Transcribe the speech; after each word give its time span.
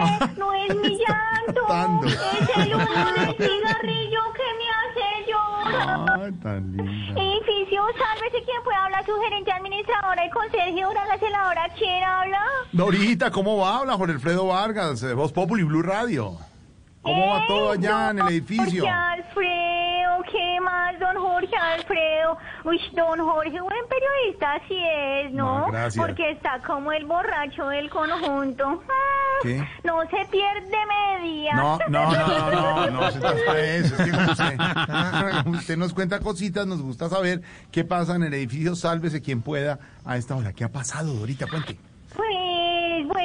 No 0.36 0.52
es 0.54 0.74
mi 0.76 0.96
llanto, 0.96 2.06
es 2.06 2.56
el 2.56 2.74
humo 2.74 2.84
del 2.84 3.36
cigarrillo 3.48 4.20
que 4.34 4.48
me 4.58 4.66
hace 4.78 5.30
llorar. 5.30 6.20
Ay, 6.22 6.32
tan 6.42 6.76
linda. 6.76 7.20
Edificio, 7.20 7.82
sálvese 7.98 8.44
quien 8.44 8.62
pueda 8.64 8.84
hablar, 8.84 9.04
su 9.06 9.12
gerente 9.20 9.52
administradora 9.52 10.26
y 10.26 10.30
conserje, 10.30 10.82
hágase 10.82 11.30
la 11.30 11.48
hora, 11.48 11.68
¿quién 11.76 12.02
habla? 12.04 12.44
Dorita, 12.72 13.30
¿cómo 13.30 13.58
va? 13.58 13.78
Habla 13.78 13.94
Jorge 13.94 14.14
Alfredo 14.14 14.46
Vargas, 14.46 15.00
de 15.00 15.14
Voz 15.14 15.32
Populi 15.32 15.62
Blue 15.62 15.82
Radio. 15.82 16.36
¿Cómo 17.02 17.28
va 17.28 17.46
todo 17.46 17.70
allá 17.72 18.10
en 18.10 18.18
el 18.20 18.28
edificio? 18.28 18.82
Jorge 18.84 18.88
Alfredo, 18.88 19.69
¿qué 20.30 20.60
más, 20.60 20.98
don 20.98 21.16
Jorge 21.16 21.56
Alfredo? 21.56 22.38
Uy, 22.64 22.80
don 22.92 23.18
Jorge, 23.20 23.60
buen 23.60 23.86
periodista 23.88 24.54
así 24.54 24.76
es, 24.76 25.32
¿no? 25.32 25.60
No, 25.60 25.72
gracias. 25.72 26.04
Porque 26.04 26.30
está 26.30 26.60
como 26.66 26.92
el 26.92 27.04
borracho 27.06 27.68
del 27.68 27.90
conjunto. 27.90 28.82
Ah, 28.88 29.38
¿Qué? 29.42 29.66
No 29.84 30.02
se 30.02 30.26
pierde 30.30 30.76
media. 31.20 31.54
No, 31.54 31.78
no, 31.88 32.12
no, 32.12 32.50
no, 32.50 32.50
no, 32.50 32.90
no. 32.90 33.08
Es 33.60 33.92
que 33.92 34.10
usted, 34.10 35.46
usted 35.46 35.76
nos 35.76 35.94
cuenta 35.94 36.20
cositas, 36.20 36.66
nos 36.66 36.82
gusta 36.82 37.08
saber 37.08 37.42
qué 37.70 37.84
pasa 37.84 38.16
en 38.16 38.24
el 38.24 38.34
edificio. 38.34 38.74
Sálvese 38.74 39.22
quien 39.22 39.42
pueda 39.42 39.78
a 40.04 40.16
esta 40.16 40.36
hora. 40.36 40.52
¿Qué 40.52 40.64
ha 40.64 40.68
pasado, 40.70 41.12
Dorita? 41.14 41.46
Cuente. 41.46 41.78
Pues, 42.14 42.49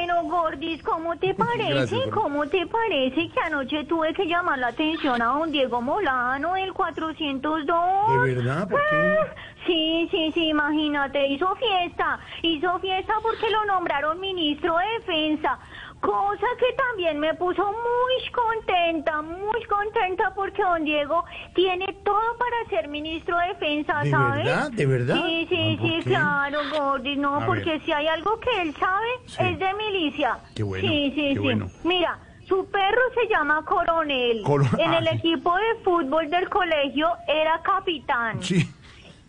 bueno, 0.05 0.23
Gordis, 0.29 0.83
¿cómo 0.83 1.17
te 1.17 1.33
parece? 1.35 1.73
Gracias. 1.73 2.09
¿Cómo 2.13 2.47
te 2.47 2.65
parece 2.67 3.29
que 3.29 3.39
anoche 3.39 3.83
tuve 3.85 4.13
que 4.13 4.25
llamar 4.25 4.59
la 4.59 4.67
atención 4.67 5.21
a 5.21 5.25
don 5.25 5.51
Diego 5.51 5.81
Molano, 5.81 6.53
del 6.53 6.73
402? 6.73 8.25
¿De 8.25 8.35
verdad? 8.35 8.69
¿Por 8.69 8.81
qué? 8.89 9.17
Ah, 9.19 9.33
Sí, 9.65 10.07
sí, 10.11 10.31
sí, 10.35 10.49
imagínate, 10.49 11.25
hizo 11.25 11.55
fiesta, 11.55 12.19
hizo 12.43 12.77
fiesta 12.77 13.15
porque 13.23 13.49
lo 13.49 13.65
nombraron 13.65 14.19
ministro 14.19 14.77
de 14.77 14.85
defensa, 14.99 15.57
cosa 16.05 16.47
que 16.59 16.73
también 16.75 17.19
me 17.19 17.33
puso 17.33 17.63
muy 17.65 18.31
contenta, 18.31 19.21
muy 19.21 19.63
contenta 19.65 20.31
porque 20.35 20.61
don 20.61 20.83
Diego 20.85 21.23
tiene 21.53 21.85
todo 22.03 22.37
para 22.37 22.69
ser 22.69 22.87
ministro 22.87 23.37
de 23.39 23.47
defensa, 23.47 24.01
¿De 24.03 24.11
¿sabes? 24.11 24.45
verdad? 24.45 24.71
¿De 24.71 24.85
verdad? 24.85 25.15
Sí, 25.25 25.47
sí, 25.49 25.55
Ah, 25.77 25.81
¿por 25.81 25.89
sí, 25.89 25.95
qué? 26.03 26.09
claro, 26.09 26.59
Gordis, 26.77 27.17
no, 27.17 27.35
A 27.41 27.45
porque 27.45 27.69
ver. 27.71 27.81
si 27.81 27.91
hay 27.91 28.07
algo 28.07 28.39
que 28.39 28.61
él 28.61 28.75
sabe 28.75 29.07
Sí. 29.25 29.37
es 29.43 29.59
de 29.59 29.73
milicia. 29.73 30.39
Qué 30.55 30.63
bueno, 30.63 30.87
Sí, 30.87 31.11
sí, 31.15 31.21
qué 31.29 31.33
sí. 31.33 31.39
bueno. 31.39 31.67
Mira, 31.83 32.19
su 32.47 32.69
perro 32.69 33.01
se 33.15 33.27
llama 33.27 33.63
Coronel. 33.65 34.43
Coro- 34.43 34.65
En 34.77 34.91
Ah, 34.93 34.97
el 34.99 35.07
sí. 35.09 35.15
equipo 35.17 35.55
de 35.55 35.75
fútbol 35.83 36.29
del 36.29 36.47
colegio 36.49 37.09
era 37.27 37.61
capitán. 37.63 38.41
Sí. 38.43 38.63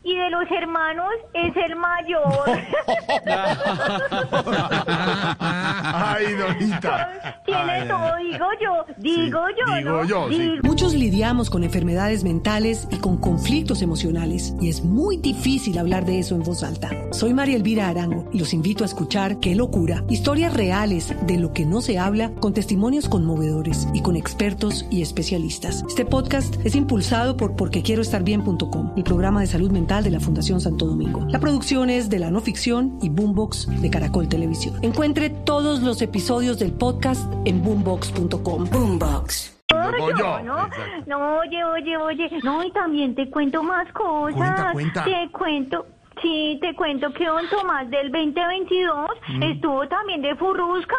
Y 0.07 0.15
de 0.17 0.31
los 0.31 0.49
hermanos 0.53 1.11
es 1.35 1.53
el 1.57 1.75
mayor. 1.75 2.23
Ay, 5.41 6.27
Dorita. 6.35 7.43
Tiene 7.45 7.61
Ay, 7.61 7.89
todo, 7.89 8.17
digo 8.19 8.47
yo, 8.63 8.85
digo 8.99 9.41
Sí, 9.49 9.55
yo, 9.59 9.67
digo 9.79 9.91
¿no? 9.91 10.05
yo, 10.05 10.29
sí. 10.31 10.53
Muchos 10.63 10.95
lidiamos 10.95 11.51
con 11.51 11.65
enfermedades 11.65 12.23
mentales 12.23 12.87
y 12.93 12.99
con 12.99 13.17
conflictos 13.17 13.83
emocionales 13.83 14.55
y 14.61 14.69
es 14.69 14.85
muy 14.85 15.17
difícil 15.17 15.77
hablar 15.77 16.05
de 16.05 16.21
eso 16.21 16.37
en 16.37 16.45
voz 16.45 16.63
alta. 16.63 16.91
Soy 17.11 17.35
María 17.35 17.57
Elvira 17.57 17.89
Arango 17.89 18.29
y 18.33 18.39
los 18.39 18.55
invito 18.55 18.85
a 18.85 18.87
escuchar 18.87 19.41
Qué 19.41 19.57
locura, 19.57 20.05
historias 20.09 20.55
reales 20.55 21.13
de 21.27 21.37
lo 21.37 21.53
que 21.53 21.67
no 21.67 21.81
se 21.81 21.99
habla 21.99 22.31
con 22.35 22.55
testimonios 22.55 23.09
conmovedores 23.09 23.89
y 23.93 24.03
con 24.03 24.15
expertos 24.15 24.87
y 24.89 25.03
especialistas. 25.03 25.83
Este 25.89 26.05
podcast 26.05 26.65
es 26.65 26.77
impulsado 26.77 27.37
por 27.37 27.57
porquequieroestarbien.com, 27.57 28.93
el 28.97 29.03
programa 29.03 29.41
de 29.41 29.49
salud 29.49 29.73
mental 29.73 29.96
de 30.03 30.11
la 30.11 30.21
Fundación 30.21 30.61
Santo 30.61 30.87
Domingo. 30.87 31.27
La 31.29 31.39
producción 31.41 31.91
es 31.91 32.09
de 32.09 32.19
la 32.19 32.31
no 32.31 32.41
ficción 32.41 32.99
y 33.03 33.09
Boombox 33.09 33.81
de 33.81 33.91
Caracol 33.91 34.29
Televisión. 34.29 34.79
Encuentre 34.83 35.31
todos 35.31 35.83
los 35.83 36.03
episodios 36.03 36.59
del 36.59 36.73
podcast 36.73 37.33
en 37.45 37.63
boombox.com. 37.63 38.65
Boombox. 38.71 39.53
Luego 39.71 40.11
yo, 40.11 40.17
yo, 40.19 40.43
¿no? 40.43 41.39
oye, 41.39 41.65
oye, 41.65 41.97
oye. 41.97 42.31
No, 42.45 42.63
y 42.65 42.71
también 42.73 43.15
te 43.15 43.29
cuento 43.31 43.63
más 43.63 43.91
cosas. 43.93 44.37
Cuenta, 44.37 44.73
cuenta. 44.73 45.05
Te 45.05 45.31
cuento. 45.33 45.87
Sí, 46.23 46.59
te 46.63 46.75
cuento 46.75 47.13
que 47.13 47.27
don 47.27 47.47
Tomás 47.51 47.91
del 47.91 48.11
2022 48.11 49.11
estuvo 49.43 49.87
también 49.89 50.23
de 50.23 50.35
Furrusca. 50.37 50.95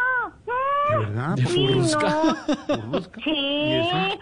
Mm. 0.46 0.92
¿De 0.92 0.98
verdad? 1.06 1.30
¿Por 1.36 1.48
Sí, 1.48 1.68
Furrusca? 1.68 2.10
no. 2.10 2.76
¿Furrusca? 2.92 3.20
¿Y 3.20 3.24
Sí, 3.24 3.74
eso? 3.74 4.20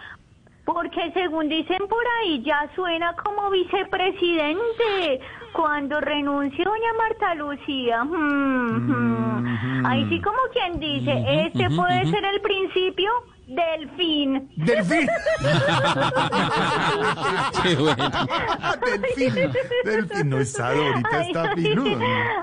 Porque 0.65 1.11
según 1.13 1.47
dicen 1.47 1.87
por 1.87 2.03
ahí 2.19 2.41
ya 2.43 2.69
suena 2.75 3.15
como 3.15 3.49
vicepresidente. 3.51 5.21
Cuando 5.53 6.01
renunció 6.01 6.65
doña 6.65 6.93
Marta 6.97 7.35
Lucía. 7.35 8.03
Mm, 8.03 8.91
mm. 8.91 9.85
Ahí 9.85 10.05
sí 10.09 10.19
como 10.21 10.37
quien 10.51 10.79
dice, 10.79 11.23
este 11.45 11.69
puede 11.69 12.05
ser 12.07 12.25
el 12.25 12.41
principio 12.41 13.09
del 13.47 13.89
fin. 13.91 14.49
Delfín. 14.55 15.07
Qué 17.63 17.75
bueno. 17.75 18.11
Delfín. 18.85 19.51
Delfín. 19.83 20.29
No 20.29 20.39
está 20.39 20.73
Dorita, 20.73 21.21
está. 21.21 21.53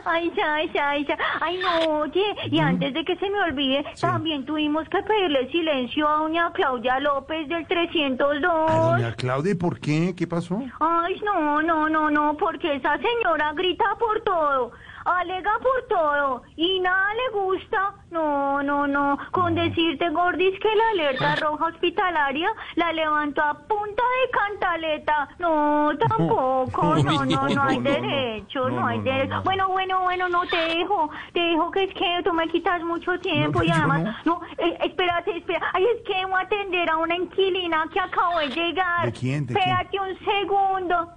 Ay, 0.05 0.33
ya, 0.37 0.55
ay, 0.55 0.71
ya, 0.73 0.91
ay, 0.91 1.05
ya. 1.07 1.19
Ay, 1.41 1.59
no, 1.59 2.01
oye, 2.01 2.25
y 2.51 2.59
antes 2.59 2.95
de 2.95 3.05
que 3.05 3.17
se 3.17 3.29
me 3.31 3.41
olvide, 3.43 3.85
también 4.01 4.45
tuvimos 4.45 4.89
que 4.89 5.03
pedirle 5.03 5.51
silencio 5.51 6.09
a 6.09 6.19
doña 6.19 6.53
Claudia 6.53 7.01
López 7.01 7.49
del 7.49 7.67
302. 7.67 8.53
Ay, 8.69 9.03
doña 9.03 9.15
Claudia, 9.15 9.53
¿y 9.53 9.57
¿por 9.57 9.81
qué? 9.81 10.15
¿Qué 10.17 10.27
pasó? 10.27 10.63
Ay, 10.81 11.21
no, 11.25 11.63
no, 11.63 11.89
no, 11.89 12.11
no, 12.11 12.37
porque 12.37 12.77
esa 12.77 12.97
señora 12.99 13.53
grita 13.55 13.85
por 13.99 14.21
todo, 14.23 14.73
alega 15.05 15.53
por 15.61 15.89
todo 15.89 16.43
y 16.57 16.81
nada 16.81 17.09
le 17.15 17.39
gusta. 17.41 17.95
No, 18.11 18.63
no, 18.63 18.87
no. 18.87 19.19
Con 19.31 19.55
decirte, 19.55 20.11
Gordis, 20.11 20.59
que 20.61 20.75
la 20.75 20.89
alerta 20.91 21.37
roja 21.37 21.67
hospitalaria 21.67 22.49
la 22.77 22.93
levantó 22.93 23.43
a 23.43 23.55
punta 23.55 24.03
de 24.03 24.31
cantaleta. 24.31 25.29
No, 25.39 25.91
tampoco. 25.99 26.97
No, 26.97 27.03
No, 27.13 27.25
no, 27.25 27.49
no 27.49 27.63
hay 27.65 27.79
derecho, 27.81 28.69
no, 28.69 28.87
hay 28.87 29.01
derecho. 29.01 29.35
no. 29.35 29.43
Bueno, 29.43 29.69
bueno, 29.69 30.03
bueno, 30.03 30.29
no 30.29 30.47
te 30.47 30.57
dejo. 30.57 31.11
Te 31.33 31.41
dejo 31.41 31.71
que 31.71 31.85
es 31.85 31.95
que 31.95 32.21
tú 32.25 32.33
me 32.33 32.49
quitas 32.49 32.83
mucho 32.83 33.19
tiempo 33.21 33.63
y 33.63 33.71
además, 33.71 34.17
no, 34.25 34.41
eh, 34.59 34.77
espérate, 34.83 35.37
espera. 35.39 35.71
Ay, 35.73 35.85
es 35.97 36.03
que 36.07 36.25
voy 36.27 36.35
a 36.35 36.41
atender 36.41 36.89
a 36.91 36.97
una 36.99 37.17
inquilina 37.17 37.85
que 37.93 38.01
acabo 38.01 38.39
de 38.41 38.49
llegar. 38.49 39.07
¿De 39.07 39.13
quién, 39.13 39.47
de 39.47 39.55
quién? 39.55 39.69
Espérate 39.69 40.01
un 40.01 40.19
segundo. 40.25 41.09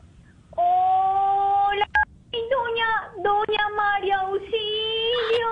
Hola, 0.58 1.25
doña, 2.76 3.12
doña 3.24 3.70
María 3.76 4.18
Auxilio. 4.20 5.52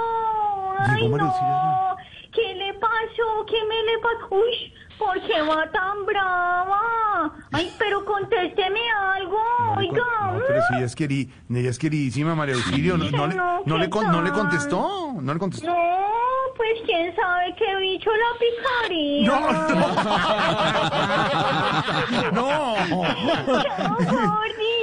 Ay, 0.80 1.02
Llegó 1.02 1.10
María 1.12 1.26
no. 1.28 1.32
Auxilio, 1.32 1.96
¿Qué 2.34 2.54
le 2.56 2.74
pasó? 2.76 3.46
¿Qué 3.48 3.64
me 3.66 3.84
le 3.84 3.98
pasó? 4.00 4.28
Uy, 4.36 4.74
¿por 4.98 5.22
qué 5.22 5.42
va 5.44 5.70
tan 5.72 6.06
brava? 6.06 7.32
Ay, 7.52 7.72
pero 7.78 8.04
contésteme 8.04 8.80
algo, 9.14 9.38
No, 9.60 9.74
oiga. 9.76 10.04
no, 10.34 10.40
pero 10.48 10.62
si 10.68 10.76
ella 10.76 10.86
es, 10.86 10.98
queri- 10.98 11.30
ella 11.50 11.70
es 11.70 11.78
queridísima, 11.80 12.34
María 12.36 12.56
Auxilio. 12.56 12.98
No, 12.98 13.10
no, 13.12 13.28
le- 13.28 13.36
no, 13.36 13.62
no 13.66 13.78
le, 13.78 13.84
¿qué 13.86 13.90
con- 13.92 14.12
no 14.12 14.22
le 14.24 14.32
contestó. 14.32 15.14
No 15.22 15.34
le 15.34 15.40
contestó. 15.40 15.68
No, 15.68 15.78
pues 16.58 16.80
quién 16.86 17.16
sabe 17.16 17.56
qué 17.56 17.76
bicho 17.78 18.10
la 18.12 18.34
picaría. 18.40 19.28
No, 19.28 19.40
no. 22.34 22.64
Chao, 23.64 23.96
Gordi. 24.00 24.83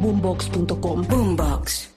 boombox.com. 0.00 1.04
Boombox. 1.06 1.90